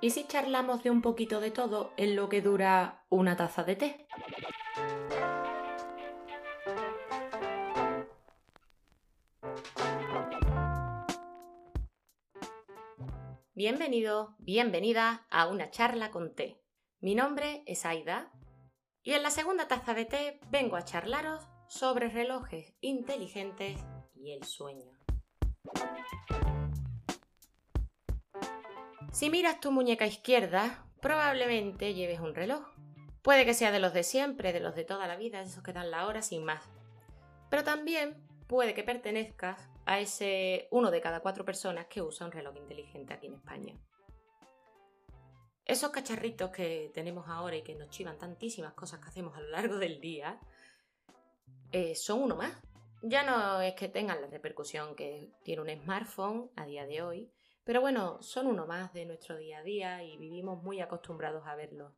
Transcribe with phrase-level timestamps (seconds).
[0.00, 3.74] ¿Y si charlamos de un poquito de todo en lo que dura una taza de
[3.74, 4.06] té?
[13.54, 16.62] Bienvenido, bienvenida a una charla con té.
[17.00, 18.30] Mi nombre es Aida
[19.02, 23.80] y en la segunda taza de té vengo a charlaros sobre relojes inteligentes
[24.14, 24.92] y el sueño.
[29.12, 32.66] Si miras tu muñeca izquierda, probablemente lleves un reloj.
[33.22, 35.72] Puede que sea de los de siempre, de los de toda la vida, esos que
[35.72, 36.62] dan la hora sin más.
[37.50, 38.16] Pero también
[38.46, 43.14] puede que pertenezcas a ese uno de cada cuatro personas que usa un reloj inteligente
[43.14, 43.74] aquí en España.
[45.64, 49.48] Esos cacharritos que tenemos ahora y que nos chivan tantísimas cosas que hacemos a lo
[49.48, 50.38] largo del día,
[51.72, 52.52] eh, son uno más.
[53.02, 57.30] Ya no es que tengan la repercusión que tiene un smartphone a día de hoy,
[57.68, 61.54] pero bueno, son uno más de nuestro día a día y vivimos muy acostumbrados a
[61.54, 61.92] verlos.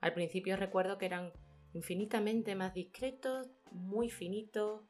[0.00, 1.32] Al principio recuerdo que eran
[1.72, 4.82] infinitamente más discretos, muy finitos,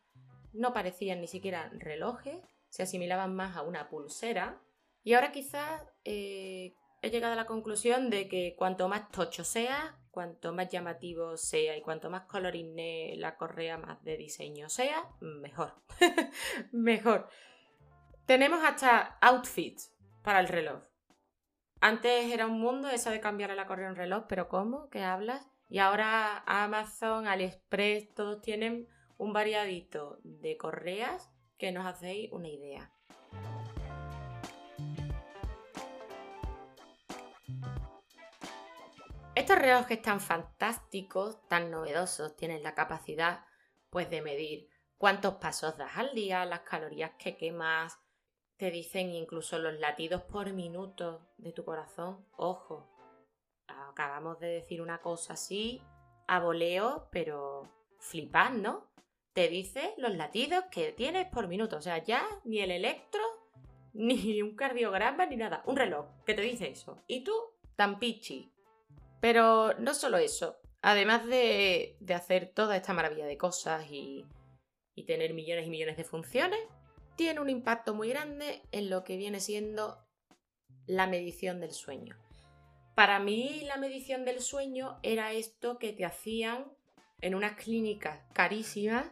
[0.52, 2.36] no parecían ni siquiera relojes,
[2.68, 4.60] se asimilaban más a una pulsera.
[5.02, 9.98] Y ahora quizás eh, he llegado a la conclusión de que cuanto más tocho sea,
[10.10, 15.72] cuanto más llamativo sea y cuanto más colorine la correa más de diseño sea, mejor.
[16.72, 17.26] mejor.
[18.26, 19.95] Tenemos hasta outfits
[20.26, 20.82] para el reloj.
[21.80, 24.90] Antes era un mundo eso de cambiar la correa un reloj, pero ¿cómo?
[24.90, 25.48] ¿Qué hablas?
[25.68, 32.90] Y ahora Amazon, AliExpress, todos tienen un variadito de correas que nos hacéis una idea.
[39.36, 43.44] Estos relojes tan fantásticos, tan novedosos, tienen la capacidad
[43.90, 44.68] pues de medir
[44.98, 47.96] cuántos pasos das al día, las calorías que quemas,
[48.56, 52.24] te dicen incluso los latidos por minuto de tu corazón.
[52.36, 52.88] Ojo,
[53.66, 55.82] acabamos de decir una cosa así,
[56.26, 58.90] a voleo, pero flipad, ¿no?
[59.32, 61.76] Te dice los latidos que tienes por minuto.
[61.76, 63.22] O sea, ya ni el electro,
[63.92, 65.62] ni un cardiograma, ni nada.
[65.66, 67.02] Un reloj que te dice eso.
[67.06, 67.34] Y tú,
[67.76, 68.52] tan pichi,
[69.20, 74.24] pero no solo eso, además de, hacer toda esta maravilla de cosas y,
[74.94, 76.60] y tener millones y millones de funciones,
[77.16, 79.98] tiene un impacto muy grande en lo que viene siendo
[80.86, 82.16] la medición del sueño.
[82.94, 86.64] Para mí la medición del sueño era esto que te hacían
[87.20, 89.06] en unas clínicas carísimas,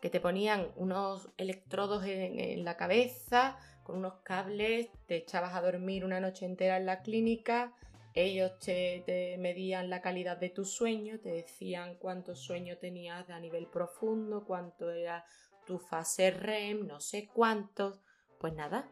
[0.00, 6.04] que te ponían unos electrodos en, la cabeza, con unos cables, te echabas a dormir
[6.04, 7.72] una noche entera en la clínica
[8.16, 13.66] ellos te, medían la calidad de tu sueño, te decían cuánto sueño tenías a nivel
[13.66, 15.22] profundo, cuánto era
[15.66, 18.00] tu fase REM, no sé cuántos.
[18.38, 18.88] Pues nada,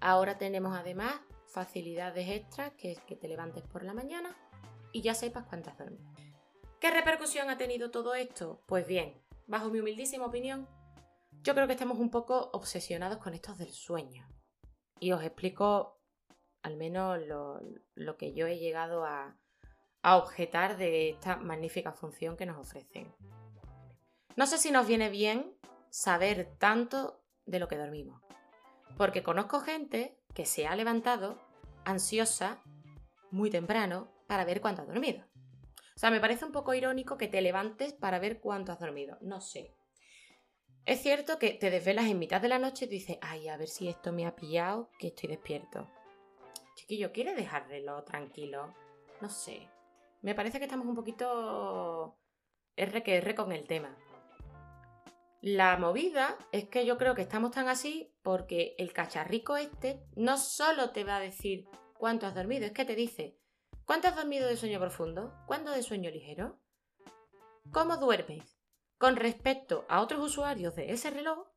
[0.00, 1.14] ahora tenemos además
[1.46, 4.36] facilidades extras, que es que te levantes por la mañana
[4.92, 6.12] y ya sepas cuántas dormido.
[6.80, 8.62] ¿Qué repercusión ha tenido todo esto?
[8.66, 10.68] Pues bien, bajo mi humildísima opinión,
[11.42, 14.28] yo creo que estamos un poco obsesionados con estos del sueño.
[14.98, 16.00] Y os explico
[16.62, 17.18] al menos
[17.94, 19.36] lo, que yo he llegado a,
[20.02, 23.12] a objetar de esta magnífica función que nos ofrecen.
[24.36, 25.56] No sé si nos viene bien
[25.92, 28.22] saber tanto de lo que dormimos,
[28.96, 31.38] porque conozco gente que se ha levantado
[31.84, 32.62] ansiosa
[33.30, 35.22] muy temprano para ver cuánto has dormido.
[35.94, 39.18] O sea, me parece un poco irónico que te levantes para ver cuánto has dormido.
[39.20, 39.74] No sé.
[40.86, 43.68] Es cierto que te desvelas en mitad de la noche y dices, ay, a ver
[43.68, 45.90] si esto me ha pillado, que estoy despierto.
[46.74, 48.74] Chiquillo, ¿quiere dejarlo tranquilo?
[49.20, 49.68] No sé.
[50.22, 52.18] Me parece que estamos un poquito
[52.76, 53.94] R que R con el tema.
[55.42, 60.38] La movida es que yo creo que estamos tan así porque el cacharrico este no
[60.38, 63.40] solo te va a decir cuánto has dormido, es que te dice
[63.84, 66.60] cuánto has dormido de sueño profundo, cuánto de sueño ligero,
[67.72, 68.56] cómo duermes
[68.98, 71.48] con respecto a otros usuarios de ese reloj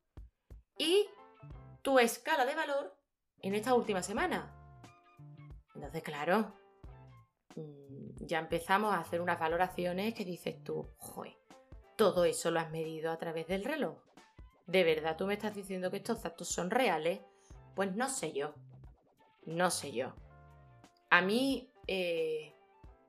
[0.76, 1.06] y
[1.82, 2.98] tu escala de valor
[3.38, 4.52] en esta última semana.
[5.76, 6.56] Entonces, claro,
[7.54, 11.36] mm, ya empezamos a hacer unas valoraciones que dices tú, joder,
[11.96, 13.98] todo eso lo has medido a través del reloj.
[14.66, 17.20] ¿De verdad tú me estás diciendo que estos datos son reales?
[17.74, 18.54] Pues no sé yo.
[19.44, 20.14] No sé yo.
[21.10, 22.54] A mí eh,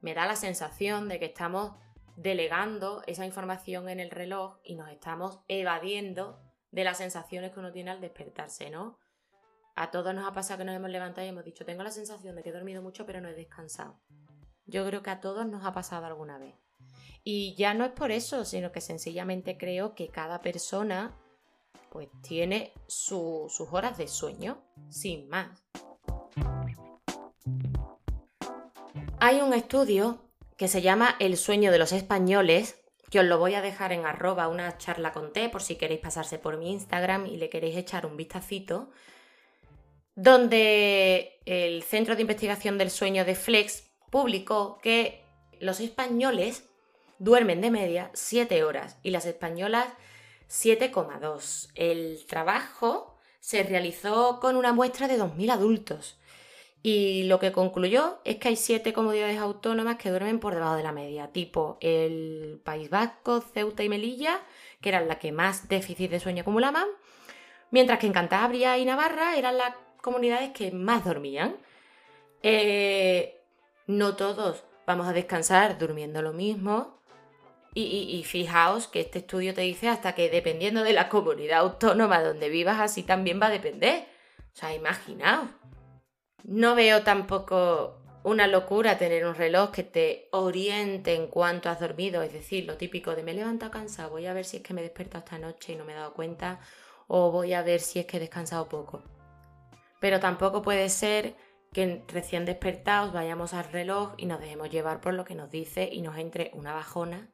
[0.01, 1.73] me da la sensación de que estamos
[2.15, 6.39] delegando esa información en el reloj y nos estamos evadiendo
[6.71, 8.99] de las sensaciones que uno tiene al despertarse, ¿no?
[9.75, 12.35] A todos nos ha pasado que nos hemos levantado y hemos dicho, tengo la sensación
[12.35, 13.99] de que he dormido mucho pero no he descansado.
[14.65, 16.55] Yo creo que a todos nos ha pasado alguna vez.
[17.29, 21.13] Y ya no es por eso, sino que sencillamente creo que cada persona
[21.89, 25.61] pues tiene sus horas de sueño, sin más.
[29.19, 30.23] Hay un estudio
[30.55, 32.79] que se llama El sueño de los españoles,
[33.11, 35.99] que os lo voy a dejar en arroba una charla con té por si queréis
[35.99, 38.89] pasarse por mi Instagram y le queréis echar un vistacito,
[40.15, 45.25] donde el Centro de Investigación del Sueño de Flex publicó que
[45.59, 46.63] los españoles
[47.19, 49.87] duermen de media 7 horas y las españolas
[50.49, 51.69] 7,2.
[51.75, 56.17] El trabajo se realizó con una muestra de 2.000 adultos
[56.89, 60.83] y lo que concluyó es que hay siete comunidades autónomas que duermen por debajo de
[60.83, 64.39] la media, tipo el País Vasco, Ceuta y Melilla,
[64.79, 66.87] que eran las que más déficit de sueño acumulaban,
[67.71, 71.57] mientras que en Cantabria y Navarra eran las comunidades que más dormían.
[72.41, 73.41] Eh,
[73.87, 77.01] no todos vamos a descansar durmiendo lo mismo.
[77.79, 82.49] Y, fijaos que este estudio te dice hasta que dependiendo de la comunidad autónoma donde
[82.49, 84.07] vivas, así también va a depender.
[84.51, 85.51] O sea, imaginaos.
[86.43, 92.23] No veo tampoco una locura tener un reloj que te oriente en cuanto has dormido,
[92.23, 94.81] es decir, lo típico de me levanto cansado, voy a ver si es que me
[94.81, 96.59] he despertado esta noche y no me he dado cuenta,
[97.07, 99.03] o voy a ver si es que he descansado poco.
[99.99, 101.35] Pero tampoco puede ser
[101.71, 105.87] que recién despertados vayamos al reloj y nos dejemos llevar por lo que nos dice
[105.91, 107.29] y nos entre una bajona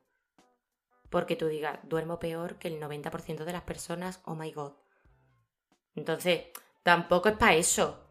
[1.14, 4.72] porque tú digas, duermo peor que el 90% de las personas, oh my god.
[5.94, 6.46] Entonces,
[6.82, 8.04] tampoco es para eso.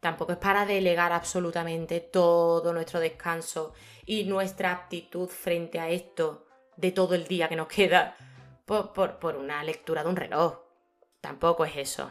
[0.00, 3.74] Tampoco es para delegar absolutamente todo nuestro descanso
[4.06, 6.46] y nuestra aptitud frente a esto
[6.78, 8.16] de todo el día que nos queda
[8.64, 10.58] por, una lectura de un reloj.
[11.20, 12.10] Tampoco es eso.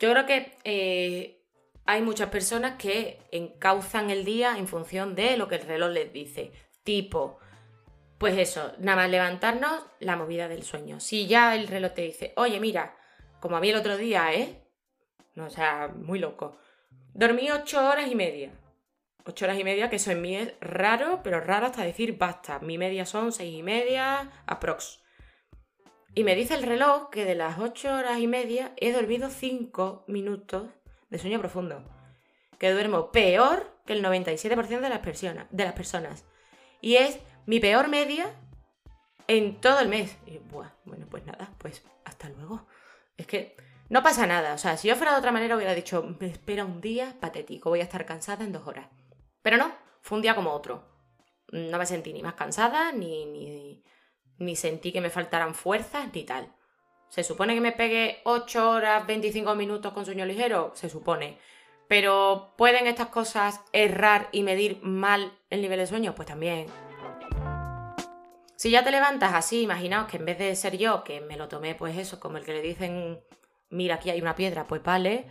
[0.00, 1.40] Yo creo que eh,
[1.86, 6.12] hay muchas personas que encauzan el día en función de lo que el reloj les
[6.12, 6.50] dice.
[6.82, 7.38] Tipo,
[8.18, 11.00] pues eso, nada más levantarnos, la movida del sueño.
[11.00, 12.96] Si ya el reloj te dice, oye, mira,
[13.40, 14.62] como a mí el otro día, ¿eh?
[15.34, 16.56] No, o sea, muy loco.
[17.12, 18.52] Dormí ocho horas y media.
[19.26, 22.58] Ocho horas y media, que eso en mí es raro, pero raro hasta decir basta.
[22.60, 25.00] Mi media son seis y media, aprox.
[26.14, 30.04] Y me dice el reloj que de las ocho horas y media he dormido cinco
[30.06, 30.68] minutos
[31.10, 31.82] de sueño profundo.
[32.58, 35.02] Que duermo peor que el 97% de las,
[35.50, 36.24] de las personas.
[36.80, 38.32] Y es mi peor media
[39.26, 40.16] en todo el mes.
[40.26, 42.66] Y, bueno, pues nada, pues hasta luego.
[43.16, 43.56] Es que
[43.88, 44.54] no pasa nada.
[44.54, 47.70] O sea, si yo fuera de otra manera hubiera dicho, me espera un día patético,
[47.70, 48.88] voy a estar cansada en dos horas.
[49.42, 50.84] Pero no, fue un día como otro.
[51.52, 53.84] No me sentí ni más cansada, ni, ni,
[54.38, 56.52] ni sentí que me faltaran fuerzas, ni tal.
[57.08, 60.72] ¿Se supone que me pegue 8 horas 25 minutos con sueño ligero?
[60.74, 61.38] Se supone.
[61.86, 66.14] Pero ¿pueden estas cosas errar y medir mal el nivel de sueño?
[66.14, 66.66] Pues también.
[68.56, 71.48] Si ya te levantas así, imaginaos que en vez de ser yo, que me lo
[71.48, 73.20] tomé pues eso, como el que le dicen
[73.74, 75.26] mira, aquí hay una piedra, pues vale.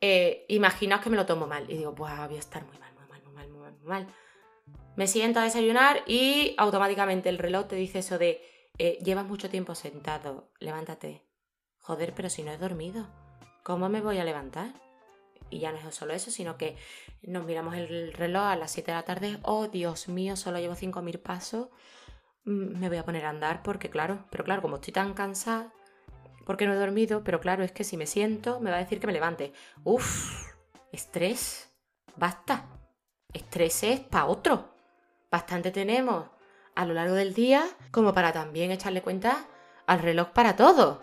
[0.00, 2.92] Eh, imaginaos que me lo tomo mal y digo, pues voy a estar muy mal,
[2.94, 4.06] muy mal, muy mal, muy mal, muy mal.
[4.96, 8.42] Me siento a desayunar y automáticamente el reloj te dice eso de,
[8.78, 11.22] eh, llevas mucho tiempo sentado, levántate.
[11.80, 13.06] Joder, pero si no he dormido,
[13.62, 14.72] ¿cómo me voy a levantar?
[15.50, 16.76] Y ya no es solo eso, sino que
[17.22, 20.74] nos miramos el reloj a las 7 de la tarde, oh Dios mío, solo llevo
[20.74, 21.68] 5.000 pasos,
[22.44, 25.72] me voy a poner a andar porque claro, pero claro, como estoy tan cansada,
[26.44, 29.00] porque no he dormido, pero claro, es que si me siento me va a decir
[29.00, 29.52] que me levante.
[29.82, 30.52] Uf,
[30.92, 31.72] estrés,
[32.16, 32.68] basta.
[33.32, 34.74] Estrés es para otro.
[35.30, 36.26] Bastante tenemos
[36.74, 39.46] a lo largo del día como para también echarle cuenta
[39.86, 41.02] al reloj para todo.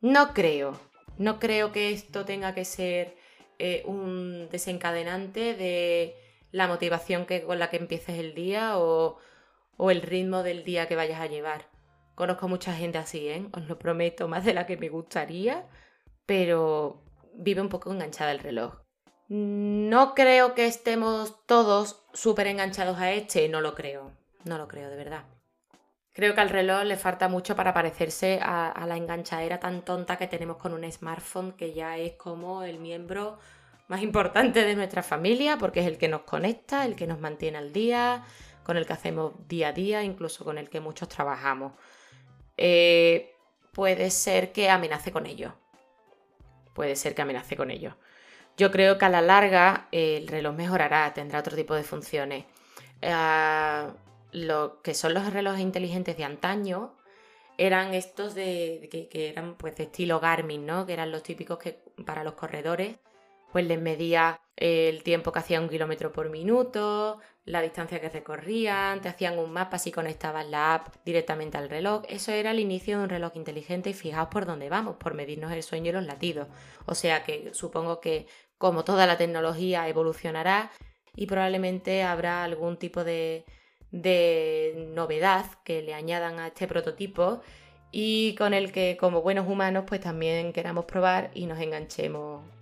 [0.00, 0.78] No creo,
[1.18, 3.16] no creo que esto tenga que ser
[3.58, 6.14] eh, un desencadenante de
[6.56, 9.18] la motivación que, con la que empieces el día o,
[9.76, 11.68] o el ritmo del día que vayas a llevar.
[12.14, 13.46] Conozco mucha gente así, ¿eh?
[13.52, 15.66] Os lo prometo, más de la que me gustaría,
[16.24, 17.02] pero
[17.34, 18.78] vive un poco enganchada el reloj.
[19.28, 24.12] No creo que estemos todos súper enganchados a este, no lo creo,
[24.44, 25.24] no lo creo, de verdad.
[26.14, 30.16] Creo que al reloj le falta mucho para parecerse a, a, la enganchadera tan tonta
[30.16, 33.38] que tenemos con un smartphone, que ya es como el miembro
[33.88, 37.58] más importante de nuestra familia, porque es el que nos conecta, el que nos mantiene
[37.58, 38.24] al día,
[38.64, 41.72] con el que hacemos día a día, incluso con el que muchos trabajamos.
[42.56, 43.34] Eh,
[43.72, 45.54] puede ser que amenace con ello.
[46.74, 47.96] Puede ser que amenace con ello.
[48.56, 52.44] Yo creo que a la larga el reloj mejorará, tendrá otro tipo de funciones.
[53.02, 53.86] Eh,
[54.32, 56.94] lo que son los relojes inteligentes de antaño
[57.58, 60.86] eran estos de, que, eran pues de estilo Garmin, ¿no?
[60.86, 62.96] Que eran los típicos que para los corredores
[63.56, 69.00] pues les medía el tiempo que hacía un kilómetro por minuto, la distancia que recorrían,
[69.00, 72.02] te hacían un mapa si conectabas la app directamente al reloj.
[72.06, 75.52] Eso era el inicio de un reloj inteligente y fijaos por dónde vamos, por medirnos
[75.52, 76.48] el sueño y los latidos.
[76.84, 78.26] O sea que supongo que
[78.58, 80.70] como toda la tecnología evolucionará
[81.14, 83.46] y probablemente habrá algún tipo de,
[83.90, 87.40] de novedad que le añadan a este prototipo
[87.90, 92.55] y con el que como buenos humanos pues también queramos probar y nos enganchemos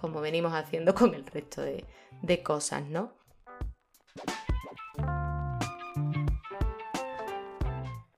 [0.00, 1.84] como venimos haciendo con el resto de,
[2.22, 3.12] de cosas, ¿no?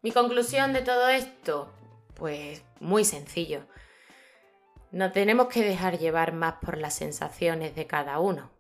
[0.03, 1.73] Mi conclusión de todo esto,
[2.15, 3.67] pues muy sencillo.
[4.91, 8.51] No tenemos que dejar llevar más por las sensaciones de cada uno.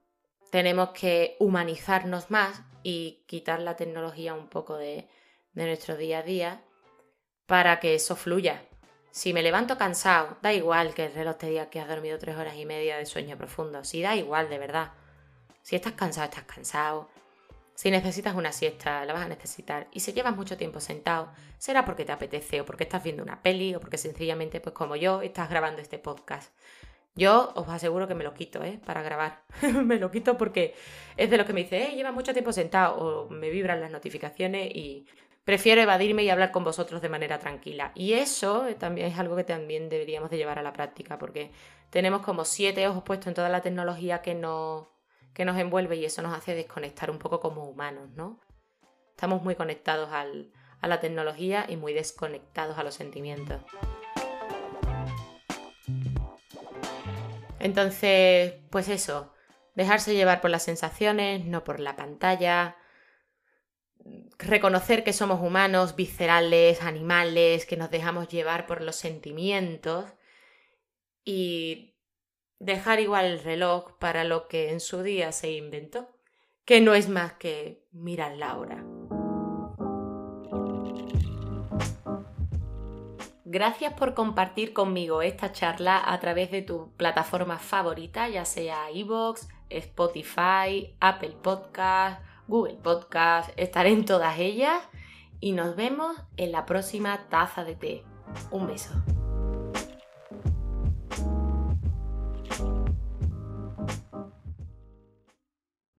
[0.50, 5.08] Tenemos que humanizarnos más y quitar la tecnología un poco de,
[5.52, 6.62] de nuestro día a día
[7.46, 8.62] para que eso fluya.
[9.10, 12.36] Si me levanto cansado, da igual que el reloj te diga que has dormido tres
[12.36, 13.84] horas y media de sueño profundo.
[13.84, 14.92] Si da igual, de verdad.
[15.62, 17.08] Si estás cansado, estás cansado.
[17.74, 19.86] Si necesitas una siesta, la vas a necesitar.
[19.92, 23.42] Y si llevas mucho tiempo sentado, será porque te apetece o porque estás viendo una
[23.42, 26.52] peli o porque sencillamente, pues como yo, estás grabando este podcast.
[27.14, 28.80] Yo os aseguro que me lo quito, ¿eh?
[28.84, 29.42] Para grabar.
[29.84, 30.74] me lo quito porque
[31.16, 33.90] es de lo que me dice, eh, lleva mucho tiempo sentado o me vibran las
[33.90, 35.06] notificaciones y
[35.48, 37.90] prefiero evadirme y hablar con vosotros de manera tranquila.
[37.94, 41.52] Y eso también es algo que también deberíamos de llevar a la práctica porque
[41.88, 44.90] tenemos como siete ojos puestos en toda la tecnología que no
[45.32, 48.38] que nos envuelve y eso nos hace desconectar un poco como humanos, ¿no?
[49.08, 53.62] Estamos muy conectados a la tecnología y muy desconectados a los sentimientos.
[57.58, 59.32] Entonces, pues eso,
[59.74, 62.76] dejarse llevar por las sensaciones, no por la pantalla,
[64.38, 70.06] reconocer que somos humanos, viscerales, animales, que nos dejamos llevar por los sentimientos
[71.24, 71.96] y
[72.58, 76.08] dejar igual el reloj para lo que en su día se inventó,
[76.64, 78.84] que no es más que mirar la hora.
[83.50, 89.48] Gracias por compartir conmigo esta charla a través de tu plataforma favorita, ya sea iVoox,
[89.70, 94.82] Spotify, Apple Podcast, Google Podcast, estaré en todas ellas
[95.38, 98.04] y nos vemos en la próxima taza de té.
[98.50, 98.90] Un beso.